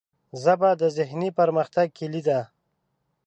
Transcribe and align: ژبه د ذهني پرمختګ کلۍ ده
ژبه 0.41 0.69
د 0.81 0.83
ذهني 0.97 1.29
پرمختګ 1.39 1.87
کلۍ 1.97 2.21
ده 2.27 2.39